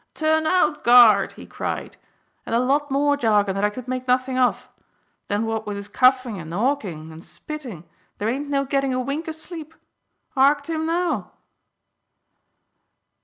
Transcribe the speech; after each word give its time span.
'Turn 0.15 0.47
out, 0.47 0.83
guard!' 0.83 1.33
he 1.33 1.45
cried, 1.45 1.95
and 2.43 2.55
a 2.55 2.59
lot 2.59 2.89
more 2.89 3.15
jargon 3.15 3.53
that 3.53 3.63
I 3.63 3.69
could 3.69 3.87
make 3.87 4.07
nothing 4.07 4.35
of. 4.35 4.67
Then 5.27 5.45
what 5.45 5.67
with 5.67 5.77
his 5.77 5.89
coughin' 5.89 6.37
and 6.39 6.51
'awkin' 6.55 7.11
and 7.11 7.23
spittin', 7.23 7.83
there 8.17 8.27
ain't 8.27 8.49
no 8.49 8.65
gettin' 8.65 8.93
a 8.93 8.99
wink 8.99 9.29
o' 9.29 9.31
sleep. 9.31 9.75
Hark 10.33 10.63
to 10.63 10.73
him 10.73 10.87
now!" 10.87 11.33